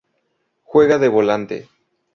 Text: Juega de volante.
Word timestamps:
Juega 0.69 0.97
de 1.03 1.09
volante. 1.15 1.57